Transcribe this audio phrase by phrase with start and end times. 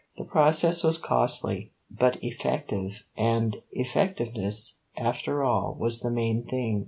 [0.17, 6.79] The process was costly, but effective; and effectiveness, after all, was the main thing.